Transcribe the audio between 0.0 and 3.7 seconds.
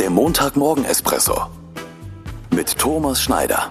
Der Montagmorgen Espresso mit Thomas Schneider.